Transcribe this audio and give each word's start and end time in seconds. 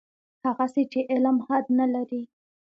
هغسې 0.45 0.83
چې 0.91 0.99
علم 1.11 1.37
حد 1.47 1.65
نه 1.79 1.85
لري. 1.93 2.21